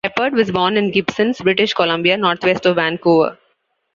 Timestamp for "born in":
0.49-0.89